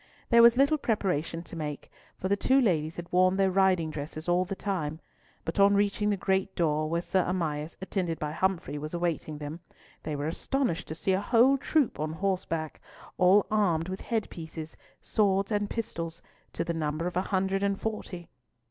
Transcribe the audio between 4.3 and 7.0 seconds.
the time; but on reaching the great door,